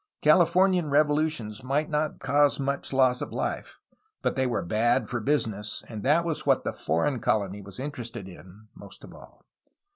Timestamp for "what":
6.43-6.63